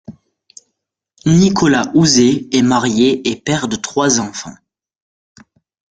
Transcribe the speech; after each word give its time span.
Nicolas 1.27 1.91
Houzé 1.93 2.47
est 2.57 2.63
marié 2.63 3.29
et 3.29 3.35
père 3.35 3.67
de 3.67 3.75
trois 3.75 4.19
enfants. 4.19 4.55